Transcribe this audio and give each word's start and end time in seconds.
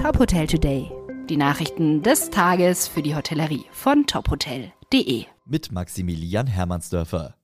Top 0.00 0.18
Hotel 0.18 0.46
Today. 0.46 0.90
Die 1.28 1.36
Nachrichten 1.36 2.02
des 2.02 2.30
Tages 2.30 2.88
für 2.88 3.02
die 3.02 3.14
Hotellerie 3.14 3.66
von 3.70 4.06
tophotel.de. 4.06 5.26
Mit 5.44 5.72
Maximilian 5.72 6.46
Hermannsdörfer. 6.46 7.34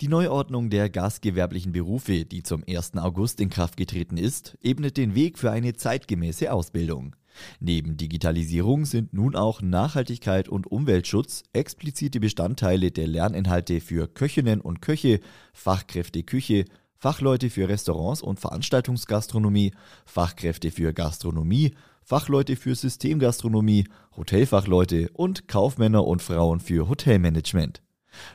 Die 0.00 0.06
Neuordnung 0.06 0.70
der 0.70 0.88
gastgewerblichen 0.88 1.72
Berufe, 1.72 2.24
die 2.24 2.44
zum 2.44 2.62
1. 2.68 2.98
August 2.98 3.40
in 3.40 3.50
Kraft 3.50 3.76
getreten 3.76 4.16
ist, 4.16 4.56
ebnet 4.62 4.96
den 4.96 5.16
Weg 5.16 5.40
für 5.40 5.50
eine 5.50 5.74
zeitgemäße 5.74 6.52
Ausbildung. 6.52 7.16
Neben 7.58 7.96
Digitalisierung 7.96 8.84
sind 8.84 9.12
nun 9.12 9.34
auch 9.34 9.60
Nachhaltigkeit 9.60 10.48
und 10.48 10.70
Umweltschutz 10.70 11.42
explizite 11.52 12.20
Bestandteile 12.20 12.92
der 12.92 13.08
Lerninhalte 13.08 13.80
für 13.80 14.06
Köchinnen 14.06 14.60
und 14.60 14.82
Köche, 14.82 15.18
Fachkräfte 15.52 16.22
Küche, 16.22 16.64
Fachleute 17.02 17.50
für 17.50 17.68
Restaurants 17.68 18.22
und 18.22 18.38
Veranstaltungsgastronomie, 18.38 19.72
Fachkräfte 20.06 20.70
für 20.70 20.92
Gastronomie, 20.92 21.74
Fachleute 22.04 22.54
für 22.54 22.76
Systemgastronomie, 22.76 23.88
Hotelfachleute 24.16 25.10
und 25.12 25.48
Kaufmänner 25.48 26.06
und 26.06 26.22
Frauen 26.22 26.60
für 26.60 26.88
Hotelmanagement. 26.88 27.82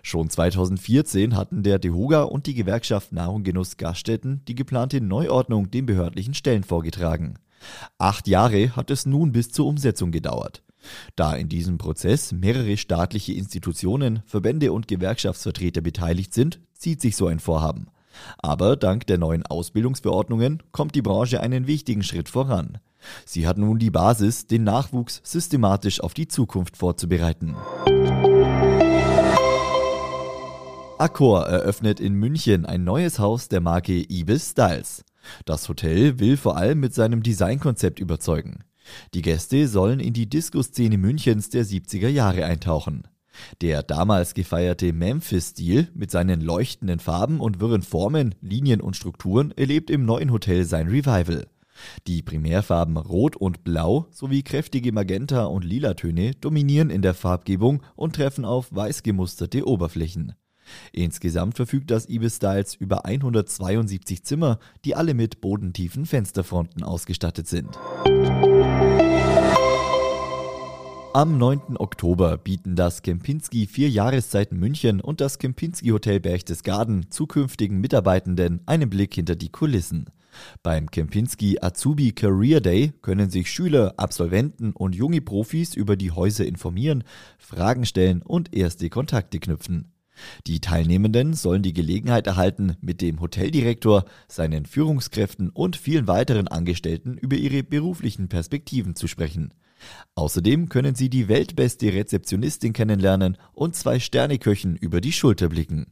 Schon 0.04 0.30
2014 0.30 1.38
hatten 1.38 1.64
der 1.64 1.80
DEHOGA 1.80 2.24
und 2.24 2.46
die 2.46 2.56
Gewerkschaft 2.56 3.14
Nahrung 3.14 3.44
Genuss 3.44 3.78
Gaststätten 3.78 4.42
die 4.50 4.56
geplante 4.56 5.00
Neuordnung 5.00 5.72
den 5.72 5.86
behördlichen 5.86 6.34
Stellen 6.34 6.66
vorgetragen. 6.66 7.36
Acht 7.98 8.28
Jahre 8.28 8.76
hat 8.76 8.92
es 8.92 9.06
nun 9.06 9.32
bis 9.32 9.50
zur 9.50 9.66
Umsetzung 9.68 10.12
gedauert. 10.12 10.62
Da 11.16 11.34
in 11.36 11.48
diesem 11.48 11.78
Prozess 11.78 12.34
mehrere 12.34 12.76
staatliche 12.76 13.32
Institutionen, 13.32 14.24
Verbände 14.26 14.74
und 14.74 14.90
Gewerkschaftsvertreter 14.90 15.80
beteiligt 15.80 16.34
sind, 16.34 16.60
zieht 16.74 17.00
sich 17.00 17.16
so 17.16 17.28
ein 17.28 17.40
Vorhaben. 17.40 17.88
Aber 18.38 18.76
dank 18.76 19.08
der 19.08 19.18
neuen 19.18 19.46
Ausbildungsverordnungen 19.46 20.64
kommt 20.72 20.96
die 20.96 21.02
Branche 21.02 21.42
einen 21.42 21.68
wichtigen 21.68 22.04
Schritt 22.04 22.30
voran. 22.30 22.80
Sie 23.26 23.48
hat 23.48 23.58
nun 23.58 23.80
die 23.80 23.92
Basis, 23.92 24.48
den 24.48 24.64
Nachwuchs 24.64 25.22
systematisch 25.24 26.02
auf 26.02 26.14
die 26.14 26.28
Zukunft 26.28 26.78
vorzubereiten. 26.78 27.56
Accor 31.00 31.46
eröffnet 31.46 32.00
in 32.00 32.14
München 32.14 32.66
ein 32.66 32.84
neues 32.84 33.20
Haus 33.20 33.50
der 33.50 33.62
Marke 33.62 33.94
Ibis 33.94 34.52
Styles. 34.52 35.06
Das 35.46 35.70
Hotel 35.70 36.20
will 36.20 36.38
vor 36.38 36.58
allem 36.58 36.80
mit 36.80 36.96
seinem 36.96 37.22
Designkonzept 37.22 38.00
überzeugen. 38.00 38.64
Die 39.14 39.22
Gäste 39.22 39.68
sollen 39.68 40.00
in 40.00 40.14
die 40.14 40.30
Disco-Szene 40.30 40.98
Münchens 40.98 41.50
der 41.50 41.66
70er 41.66 42.08
Jahre 42.08 42.46
eintauchen. 42.46 43.08
Der 43.62 43.84
damals 43.84 44.34
gefeierte 44.34 44.94
Memphis-Stil 44.94 45.90
mit 45.94 46.12
seinen 46.12 46.42
leuchtenden 46.42 47.00
Farben 47.00 47.40
und 47.40 47.60
wirren 47.60 47.82
Formen, 47.82 48.36
Linien 48.42 48.82
und 48.82 48.96
Strukturen 48.96 49.52
erlebt 49.56 49.90
im 49.90 50.06
neuen 50.06 50.32
Hotel 50.32 50.66
sein 50.66 50.88
Revival. 50.88 51.48
Die 52.08 52.22
Primärfarben 52.22 52.98
Rot 52.98 53.36
und 53.36 53.64
Blau 53.64 54.08
sowie 54.12 54.44
kräftige 54.44 54.92
Magenta- 54.92 55.46
und 55.46 55.64
Lilatöne 55.64 56.32
dominieren 56.32 56.90
in 56.90 57.02
der 57.02 57.14
Farbgebung 57.14 57.84
und 57.96 58.16
treffen 58.16 58.46
auf 58.46 58.74
weiß 58.74 59.04
gemusterte 59.04 59.68
Oberflächen. 59.68 60.34
Insgesamt 60.92 61.56
verfügt 61.56 61.92
das 61.92 62.10
Ibis 62.10 62.38
Styles 62.38 62.76
über 62.76 63.06
172 63.06 64.24
Zimmer, 64.24 64.60
die 64.84 64.96
alle 64.96 65.14
mit 65.14 65.40
bodentiefen 65.40 66.06
Fensterfronten 66.06 66.84
ausgestattet 66.84 67.48
sind. 67.48 67.78
Am 71.18 71.40
9. 71.40 71.78
Oktober 71.78 72.38
bieten 72.38 72.76
das 72.76 73.02
Kempinski 73.02 73.66
Vier 73.66 73.90
Jahreszeiten 73.90 74.60
München 74.60 75.02
und 75.02 75.20
das 75.20 75.40
Kempinski 75.40 75.88
Hotel 75.88 76.20
Berchtesgaden 76.20 77.10
zukünftigen 77.10 77.82
Mitarbeitenden 77.82 78.62
einen 78.68 78.88
Blick 78.88 79.16
hinter 79.16 79.36
die 79.36 79.50
Kulissen. 79.50 80.12
Beim 80.62 80.92
Kempinski 80.92 81.58
Azubi 81.60 82.12
Career 82.12 82.62
Day 82.62 82.94
können 83.02 83.32
sich 83.32 83.50
Schüler, 83.50 83.96
Absolventen 83.98 84.74
und 84.74 84.94
junge 84.94 85.22
Profis 85.22 85.74
über 85.74 85.96
die 85.96 86.12
Häuser 86.12 86.46
informieren, 86.46 87.04
Fragen 87.40 87.88
stellen 87.88 88.22
und 88.22 88.56
erste 88.56 88.88
Kontakte 88.92 89.40
knüpfen. 89.40 89.92
Die 90.46 90.60
Teilnehmenden 90.60 91.34
sollen 91.34 91.64
die 91.64 91.74
Gelegenheit 91.74 92.28
erhalten, 92.28 92.78
mit 92.80 93.02
dem 93.02 93.22
Hoteldirektor, 93.22 94.06
seinen 94.28 94.68
Führungskräften 94.68 95.50
und 95.50 95.78
vielen 95.78 96.06
weiteren 96.06 96.48
Angestellten 96.48 97.18
über 97.18 97.38
ihre 97.38 97.64
beruflichen 97.64 98.30
Perspektiven 98.30 98.96
zu 98.96 99.08
sprechen. 99.08 99.52
Außerdem 100.16 100.70
können 100.70 100.96
sie 100.96 101.10
die 101.10 101.28
weltbeste 101.28 101.94
Rezeptionistin 101.94 102.74
kennenlernen 102.74 103.38
und 103.54 103.76
zwei 103.76 104.00
Sterneköchen 104.00 104.76
über 104.76 105.02
die 105.02 105.12
Schulter 105.12 105.50
blicken. 105.50 105.88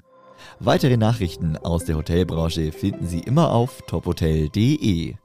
Weitere 0.59 0.97
Nachrichten 0.97 1.57
aus 1.57 1.85
der 1.85 1.97
Hotelbranche 1.97 2.71
finden 2.71 3.07
Sie 3.07 3.19
immer 3.19 3.51
auf 3.51 3.81
tophotel.de. 3.87 5.15